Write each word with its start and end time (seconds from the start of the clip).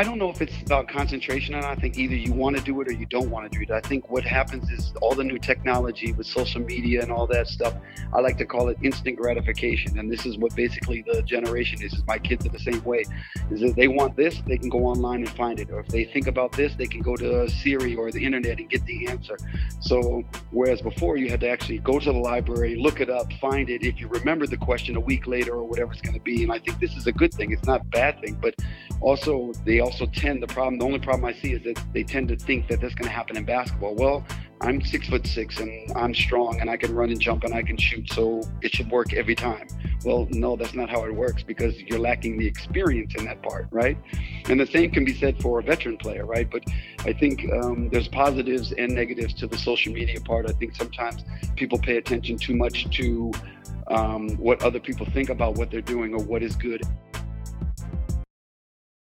I 0.00 0.02
don't 0.02 0.16
know 0.16 0.30
if 0.30 0.40
it's 0.40 0.62
about 0.62 0.88
concentration 0.88 1.54
or 1.54 1.60
not. 1.60 1.72
I 1.72 1.74
think 1.74 1.98
either 1.98 2.14
you 2.14 2.32
want 2.32 2.56
to 2.56 2.62
do 2.62 2.80
it 2.80 2.88
or 2.88 2.92
you 2.92 3.04
don't 3.04 3.28
want 3.28 3.52
to 3.52 3.58
do 3.58 3.62
it. 3.62 3.70
I 3.70 3.82
think 3.86 4.08
what 4.08 4.24
happens 4.24 4.70
is 4.70 4.94
all 5.02 5.14
the 5.14 5.22
new 5.22 5.38
technology 5.38 6.12
with 6.12 6.26
social 6.26 6.62
media 6.62 7.02
and 7.02 7.12
all 7.12 7.26
that 7.26 7.48
stuff, 7.48 7.74
I 8.12 8.20
like 8.20 8.38
to 8.38 8.44
call 8.44 8.68
it 8.68 8.78
instant 8.82 9.16
gratification. 9.16 9.98
And 9.98 10.10
this 10.10 10.26
is 10.26 10.36
what 10.38 10.54
basically 10.54 11.02
the 11.02 11.22
generation 11.22 11.82
is. 11.82 12.02
my 12.06 12.18
kids 12.18 12.46
are 12.46 12.50
the 12.50 12.58
same 12.58 12.82
way. 12.84 13.04
Is 13.50 13.60
that 13.60 13.74
they 13.76 13.88
want 13.88 14.16
this, 14.16 14.40
they 14.46 14.58
can 14.58 14.68
go 14.68 14.84
online 14.86 15.20
and 15.20 15.30
find 15.30 15.60
it. 15.60 15.70
Or 15.70 15.80
if 15.80 15.88
they 15.88 16.04
think 16.04 16.26
about 16.26 16.52
this, 16.52 16.74
they 16.74 16.86
can 16.86 17.00
go 17.00 17.16
to 17.16 17.48
Siri 17.48 17.94
or 17.94 18.10
the 18.10 18.24
internet 18.24 18.58
and 18.58 18.68
get 18.68 18.84
the 18.86 19.06
answer. 19.08 19.36
So 19.80 20.24
whereas 20.50 20.82
before 20.82 21.16
you 21.16 21.30
had 21.30 21.40
to 21.40 21.48
actually 21.48 21.78
go 21.78 21.98
to 21.98 22.12
the 22.12 22.18
library, 22.18 22.76
look 22.76 23.00
it 23.00 23.10
up, 23.10 23.32
find 23.34 23.70
it. 23.70 23.82
If 23.82 24.00
you 24.00 24.08
remember 24.08 24.46
the 24.46 24.56
question 24.56 24.96
a 24.96 25.00
week 25.00 25.26
later 25.26 25.52
or 25.52 25.64
whatever 25.64 25.92
it's 25.92 26.02
going 26.02 26.14
to 26.14 26.20
be. 26.20 26.42
And 26.42 26.52
I 26.52 26.58
think 26.58 26.80
this 26.80 26.96
is 26.96 27.06
a 27.06 27.12
good 27.12 27.32
thing. 27.32 27.52
It's 27.52 27.66
not 27.66 27.82
a 27.82 27.84
bad 27.84 28.20
thing, 28.20 28.34
but 28.40 28.54
also 29.00 29.52
they 29.64 29.80
also 29.80 30.06
tend 30.06 30.42
the 30.42 30.46
problem. 30.46 30.78
The 30.78 30.84
only 30.84 30.98
problem 30.98 31.24
I 31.24 31.32
see 31.32 31.52
is 31.52 31.62
that 31.64 31.82
they 31.92 32.02
tend 32.02 32.28
to 32.28 32.36
think 32.36 32.68
that 32.68 32.80
that's 32.80 32.94
going 32.94 33.08
to 33.08 33.14
happen 33.14 33.36
in 33.36 33.44
basketball. 33.44 33.94
Well, 33.94 34.24
I'm 34.62 34.82
six 34.82 35.08
foot 35.08 35.26
six 35.26 35.58
and 35.58 35.90
I'm 35.96 36.14
strong 36.14 36.60
and 36.60 36.68
I 36.68 36.76
can 36.76 36.94
run 36.94 37.10
and 37.10 37.20
jump 37.20 37.44
and 37.44 37.54
I 37.54 37.62
can 37.62 37.78
shoot, 37.78 38.12
so 38.12 38.42
it 38.60 38.74
should 38.74 38.90
work 38.90 39.14
every 39.14 39.34
time. 39.34 39.66
Well, 40.04 40.28
no, 40.30 40.56
that's 40.56 40.74
not 40.74 40.90
how 40.90 41.04
it 41.04 41.14
works 41.14 41.42
because 41.42 41.80
you're 41.80 41.98
lacking 41.98 42.38
the 42.38 42.46
experience 42.46 43.14
in 43.16 43.24
that 43.24 43.42
part, 43.42 43.68
right? 43.70 43.96
And 44.48 44.60
the 44.60 44.66
same 44.66 44.90
can 44.90 45.04
be 45.04 45.14
said 45.14 45.40
for 45.40 45.60
a 45.60 45.62
veteran 45.62 45.96
player, 45.96 46.26
right? 46.26 46.50
But 46.50 46.64
I 47.00 47.12
think 47.12 47.50
um, 47.52 47.88
there's 47.90 48.08
positives 48.08 48.72
and 48.72 48.94
negatives 48.94 49.32
to 49.34 49.46
the 49.46 49.56
social 49.56 49.92
media 49.92 50.20
part. 50.20 50.48
I 50.48 50.52
think 50.52 50.74
sometimes 50.74 51.24
people 51.56 51.78
pay 51.78 51.96
attention 51.96 52.36
too 52.36 52.54
much 52.54 52.90
to 52.98 53.32
um, 53.88 54.36
what 54.36 54.62
other 54.62 54.78
people 54.78 55.06
think 55.06 55.30
about 55.30 55.56
what 55.56 55.70
they're 55.70 55.80
doing 55.80 56.14
or 56.14 56.22
what 56.22 56.42
is 56.42 56.54
good. 56.54 56.82